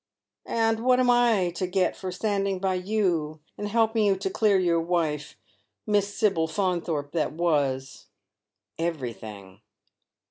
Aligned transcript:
"And 0.47 0.79
what 0.79 0.99
am 0.99 1.11
I 1.11 1.51
to 1.51 1.67
get 1.67 1.95
for 1.95 2.11
standing 2.11 2.57
by 2.57 2.73
you, 2.73 3.39
and 3.55 3.67
helping 3.67 4.03
you 4.03 4.15
to 4.15 4.31
clear 4.31 4.57
your 4.57 4.83
■wife— 4.83 5.35
Miss 5.85 6.17
Sibyl 6.17 6.47
Faunthorpe 6.47 7.11
that 7.11 7.33
was."" 7.33 8.07
Everything." 8.89 9.61